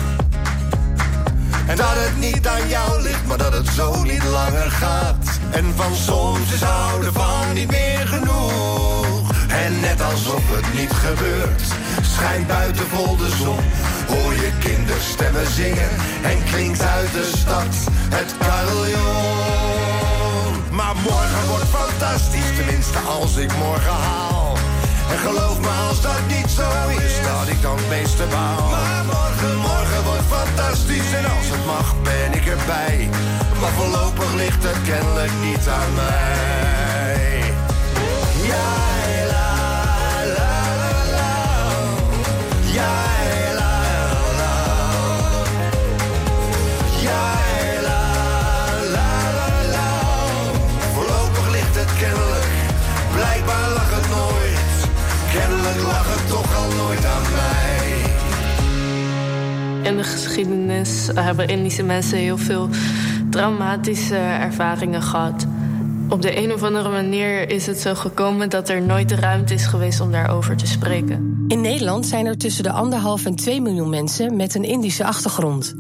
En 1.67 1.77
dat 1.77 1.95
het 1.95 2.19
niet 2.19 2.47
aan 2.47 2.69
jou 2.69 3.03
ligt, 3.03 3.27
maar 3.27 3.39
dat 3.39 3.53
het 3.53 3.69
zo 3.69 4.03
niet 4.03 4.25
langer 4.25 4.71
gaat. 4.71 5.39
En 5.51 5.73
van 5.77 5.95
soms 5.95 6.53
is 6.53 6.63
houden 6.63 7.13
van 7.13 7.53
niet 7.53 7.71
meer 7.71 8.07
genoeg. 8.07 9.31
En 9.49 9.81
net 9.81 10.03
alsof 10.03 10.43
het 10.51 10.75
niet 10.75 10.93
gebeurt, 10.93 11.63
schijnt 12.03 12.47
buiten 12.47 12.87
vol 12.87 13.17
de 13.17 13.29
zon. 13.39 13.65
Hoor 14.09 14.35
je 14.35 14.53
kinderstemmen 14.59 15.47
zingen 15.47 15.91
en 16.23 16.45
klinkt 16.45 16.83
uit 16.83 17.13
de 17.13 17.33
stad 17.37 17.75
het 18.15 18.35
carillon. 18.39 19.75
Maar 20.71 20.95
morgen 20.97 21.49
wordt 21.49 21.69
fantastisch, 21.69 22.57
tenminste 22.57 22.99
als 22.99 23.37
ik 23.37 23.57
morgen 23.57 23.93
haal. 23.93 24.34
En 25.11 25.19
geloof 25.19 25.61
me 25.61 25.69
als 25.89 26.01
dat 26.01 26.21
niet 26.29 26.51
zo 26.51 26.69
is, 26.89 27.15
dat 27.23 27.49
ik 27.49 27.63
dan 27.63 27.77
het 27.77 27.89
meeste 27.89 28.25
baal. 28.31 28.69
Maar 28.71 29.05
morgen, 29.05 29.57
morgen 29.57 30.03
wordt 30.05 30.27
fantastisch 30.29 31.13
en 31.13 31.25
als 31.25 31.49
het 31.55 31.65
mag 31.67 31.95
ben 32.03 32.33
ik 32.33 32.47
erbij. 32.47 33.09
Maar 33.61 33.71
voorlopig 33.71 34.35
ligt 34.35 34.63
het 34.63 34.83
kennelijk 34.85 35.33
niet 35.43 35.69
aan 35.69 35.95
mij. 35.95 37.43
Ja, 38.51 38.71
la, 39.33 39.51
la, 40.39 40.55
la, 40.83 40.95
la. 41.17 41.33
Ja, 42.79 42.95
la, 43.61 43.73
la. 44.41 44.57
Ja, 47.09 47.25
la, 47.89 48.03
la, 48.95 49.11
la, 49.39 49.51
la. 49.75 49.89
Voorlopig 50.95 51.51
ligt 51.51 51.75
het 51.75 51.93
kennelijk, 51.99 52.47
blijkbaar 53.15 53.69
lag 53.75 53.91
het 53.91 54.09
nooit. 54.11 54.44
Kennelijk 55.35 55.83
lag 55.83 56.17
het 56.17 56.29
toch 56.29 56.57
al 56.57 56.85
nooit 56.85 57.05
aan 57.05 57.23
mij. 57.33 58.03
In 59.91 59.97
de 59.97 60.05
geschiedenis 60.05 61.09
hebben 61.15 61.49
Indische 61.49 61.83
mensen 61.83 62.19
heel 62.19 62.39
veel 62.39 62.69
traumatische 63.31 64.17
ervaringen 64.17 65.03
gehad. 65.03 65.47
Op 66.09 66.23
de 66.23 66.43
een 66.43 66.53
of 66.53 66.63
andere 66.63 66.89
manier 66.89 67.51
is 67.51 67.67
het 67.67 67.79
zo 67.79 67.95
gekomen 67.95 68.51
dat 68.51 68.69
er 68.69 68.83
nooit 68.83 69.09
de 69.09 69.15
ruimte 69.15 69.55
is 69.55 69.67
geweest 69.67 70.01
om 70.01 70.13
daarover 70.13 70.57
te 70.57 70.67
spreken. 70.67 71.45
In 71.49 71.61
Nederland 71.61 72.07
zijn 72.07 72.27
er 72.27 72.39
tussen 72.39 72.63
de 72.63 72.71
anderhalf 72.71 73.25
en 73.27 73.35
2 73.35 73.61
miljoen 73.61 73.91
mensen 73.91 74.37
met 74.37 74.55
een 74.55 74.65
Indische 74.65 75.05
achtergrond. 75.05 75.75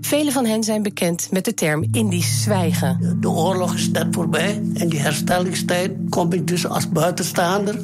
Vele 0.00 0.32
van 0.32 0.44
hen 0.44 0.64
zijn 0.64 0.82
bekend 0.82 1.28
met 1.30 1.44
de 1.44 1.54
term 1.54 1.88
Indisch 1.92 2.42
zwijgen. 2.42 3.16
De 3.20 3.30
oorlog 3.30 3.74
is 3.74 3.90
net 3.90 4.06
voorbij. 4.10 4.62
En 4.74 4.88
die 4.88 5.00
herstellingstijd 5.00 5.92
kom 6.08 6.32
ik 6.32 6.46
dus 6.46 6.66
als 6.66 6.88
buitenstaander, 6.88 7.82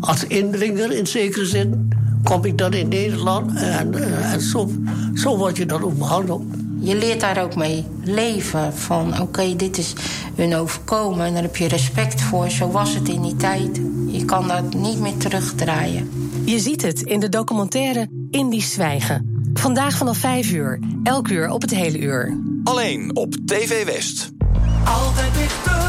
als 0.00 0.24
indringer 0.24 0.92
in 0.92 1.06
zekere 1.06 1.46
zin, 1.46 1.88
kom 2.24 2.44
ik 2.44 2.58
dan 2.58 2.72
in 2.72 2.88
Nederland. 2.88 3.56
En, 3.56 3.94
eh, 3.94 4.32
en 4.32 4.40
zo, 4.40 4.70
zo 5.14 5.36
word 5.36 5.56
je 5.56 5.66
dan 5.66 5.82
ook 5.82 5.98
behandeld. 5.98 6.42
Je 6.80 6.96
leert 6.96 7.20
daar 7.20 7.42
ook 7.42 7.56
mee 7.56 7.84
leven. 8.04 8.74
Van 8.74 9.20
oké, 9.20 9.56
dit 9.56 9.78
is 9.78 9.92
hun 10.34 10.54
overkomen. 10.54 11.26
En 11.26 11.32
daar 11.32 11.42
heb 11.42 11.56
je 11.56 11.68
respect 11.68 12.20
voor. 12.20 12.50
Zo 12.50 12.70
was 12.70 12.94
het 12.94 13.08
in 13.08 13.22
die 13.22 13.36
tijd. 13.36 13.80
Je 14.06 14.24
kan 14.24 14.48
dat 14.48 14.74
niet 14.74 15.00
meer 15.00 15.16
terugdraaien. 15.16 16.10
Je 16.44 16.58
ziet 16.58 16.82
het 16.82 17.02
in 17.02 17.20
de 17.20 17.28
documentaire 17.28 18.08
Indisch 18.30 18.72
zwijgen. 18.72 19.50
Vandaag 19.54 19.96
vanaf 19.96 20.18
5 20.18 20.50
uur, 20.52 20.78
elk 21.02 21.28
uur 21.28 21.50
op 21.50 21.60
het 21.60 21.74
hele 21.74 21.98
uur. 21.98 22.38
Alleen 22.64 23.16
op 23.16 23.34
TV 23.46 23.84
West. 23.84 24.30
Altijd 24.84 25.34
dichterbij. 25.34 25.87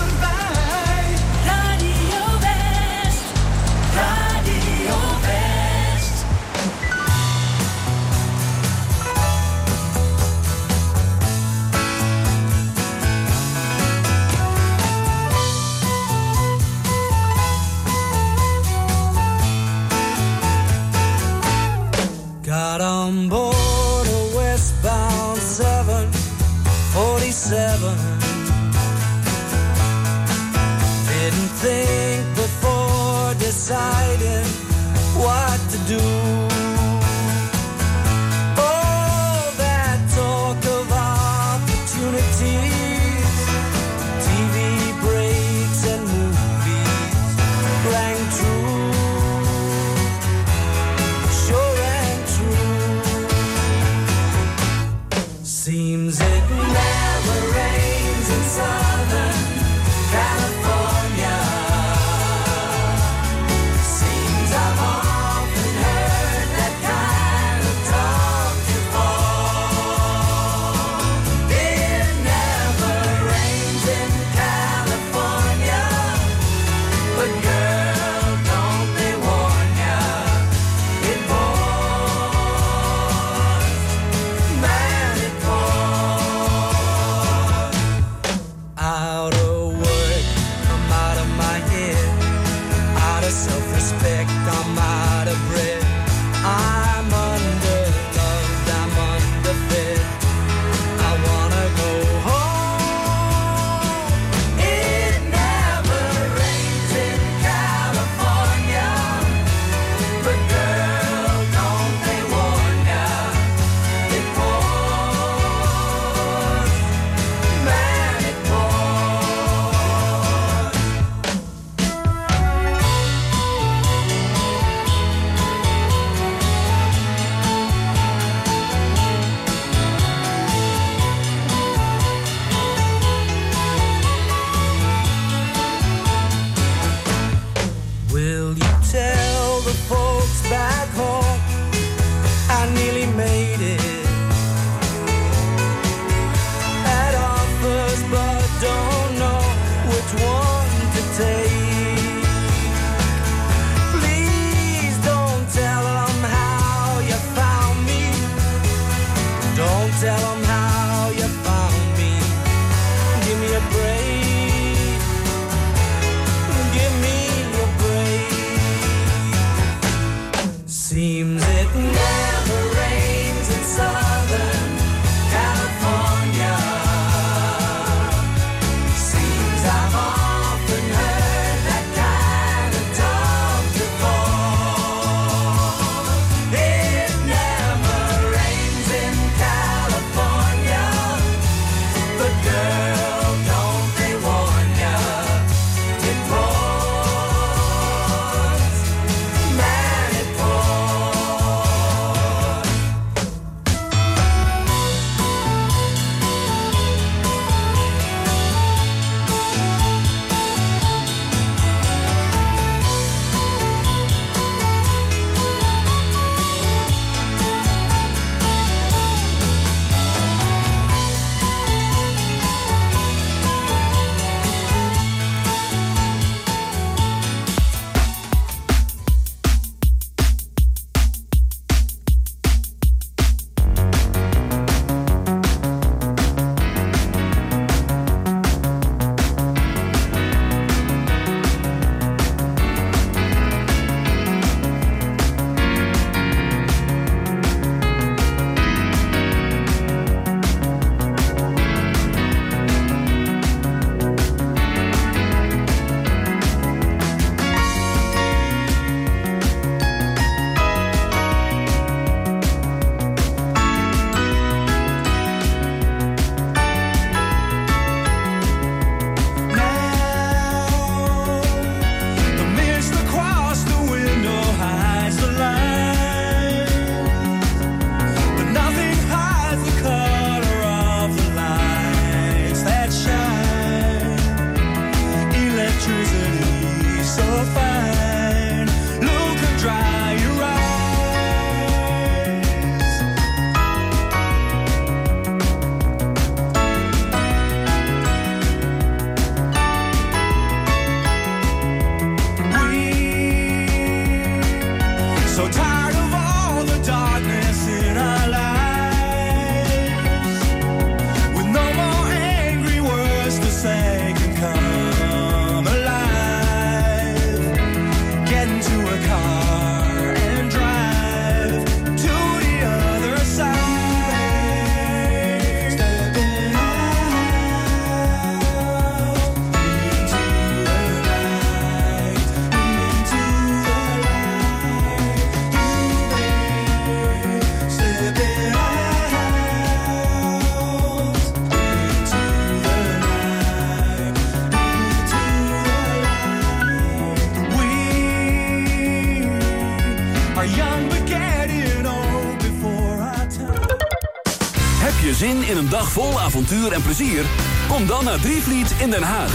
Vol 356.00 356.20
avontuur 356.20 356.72
en 356.72 356.82
plezier? 356.82 357.26
Kom 357.68 357.88
dan 357.88 358.04
naar 358.04 358.20
Drievliet 358.20 358.72
in 358.72 358.90
Den 358.90 359.04
Haag. 359.04 359.32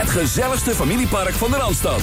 Het 0.00 0.10
gezelligste 0.10 0.74
familiepark 0.74 1.32
van 1.32 1.50
de 1.50 1.56
Randstad. 1.56 2.02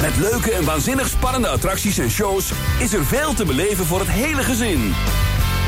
Met 0.00 0.16
leuke 0.16 0.52
en 0.52 0.64
waanzinnig 0.64 1.08
spannende 1.08 1.48
attracties 1.48 1.98
en 1.98 2.10
shows 2.10 2.52
is 2.78 2.92
er 2.92 3.04
veel 3.04 3.34
te 3.34 3.44
beleven 3.44 3.86
voor 3.86 3.98
het 3.98 4.08
hele 4.08 4.42
gezin. 4.42 4.92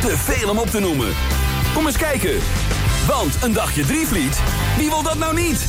Te 0.01 0.17
veel 0.17 0.51
om 0.51 0.59
op 0.59 0.67
te 0.67 0.81
noemen. 0.81 1.09
Kom 1.75 1.87
eens 1.87 1.97
kijken. 1.97 2.39
Want 3.07 3.43
een 3.43 3.53
dagje 3.53 3.85
Drievliet, 3.85 4.41
wie 4.77 4.89
wil 4.89 5.03
dat 5.03 5.19
nou 5.19 5.35
niet? 5.35 5.67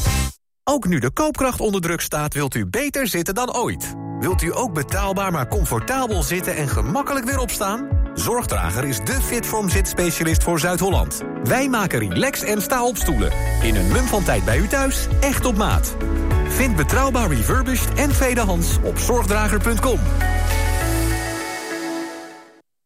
Ook 0.64 0.88
nu 0.88 1.00
de 1.00 1.12
koopkracht 1.12 1.60
onder 1.60 1.82
druk 1.82 2.02
staat, 2.02 2.34
wilt 2.34 2.56
u 2.56 2.66
beter 2.66 3.08
zitten 3.08 3.36
dan 3.36 3.56
ooit. 3.56 3.94
Wilt 4.20 4.42
u 4.42 4.56
ook 4.56 4.74
betaalbaar 4.74 5.32
maar 5.32 5.48
comfortabel 5.48 6.24
zitten 6.24 6.56
en 6.56 6.68
gemakkelijk 6.68 7.26
weer 7.26 7.40
opstaan? 7.40 7.93
Zorgdrager 8.14 8.84
is 8.84 9.00
de 9.00 9.22
Fitform 9.22 9.70
zitspecialist 9.70 10.44
voor 10.44 10.60
Zuid-Holland. 10.60 11.24
Wij 11.44 11.70
maken 11.70 12.00
relax- 12.00 12.44
en 12.44 12.62
sta-opstoelen. 12.62 13.32
In 13.62 13.76
een 13.76 13.88
mum 13.88 14.06
van 14.06 14.24
tijd 14.24 14.46
bij 14.46 14.58
u 14.58 14.68
thuis, 14.68 15.08
echt 15.20 15.46
op 15.46 15.58
maat. 15.58 15.96
Vind 16.48 16.76
betrouwbaar 16.76 17.30
refurbished 17.30 17.94
en 17.94 18.10
tweedehands 18.10 18.78
op 18.84 18.98
zorgdrager.com. 18.98 20.00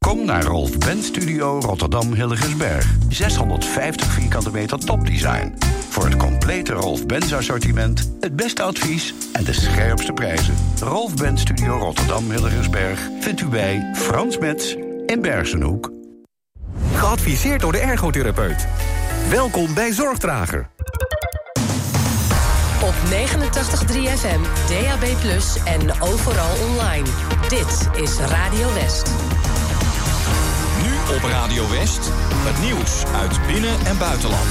Kom 0.05 0.25
naar 0.25 0.43
Rolf 0.43 0.77
Benz 0.77 1.05
Studio 1.05 1.59
Rotterdam 1.59 2.13
Hilligensberg. 2.13 2.95
650 3.09 4.11
vierkante 4.11 4.51
meter 4.51 4.79
topdesign. 4.79 5.53
Voor 5.89 6.05
het 6.05 6.17
complete 6.17 6.73
Rolf 6.73 7.05
Benz 7.05 7.33
assortiment, 7.33 8.11
het 8.19 8.35
beste 8.35 8.63
advies 8.63 9.13
en 9.33 9.43
de 9.43 9.53
scherpste 9.53 10.13
prijzen. 10.13 10.53
Rolf 10.79 11.15
Benz 11.15 11.41
Studio 11.41 11.77
Rotterdam 11.77 12.31
Hilligensberg 12.31 13.09
vindt 13.19 13.41
u 13.41 13.45
bij 13.45 13.91
Frans 13.95 14.37
Metz 14.37 14.75
in 15.07 15.21
Bergenhoek. 15.21 15.91
Geadviseerd 16.93 17.61
door 17.61 17.71
de 17.71 17.79
ergotherapeut. 17.79 18.67
Welkom 19.29 19.73
bij 19.73 19.91
Zorgdrager. 19.93 20.69
Op 22.83 22.93
89.3 22.93 24.17
FM, 24.17 24.41
DAB+, 24.67 25.03
en 25.65 26.01
overal 26.01 26.67
online. 26.69 27.07
Dit 27.49 28.01
is 28.01 28.17
Radio 28.17 28.73
West. 28.73 29.11
Nu 30.83 31.15
op 31.15 31.23
Radio 31.23 31.69
West, 31.69 32.11
het 32.21 32.63
nieuws 32.65 33.05
uit 33.05 33.47
binnen- 33.47 33.85
en 33.85 33.97
buitenland. 33.97 34.49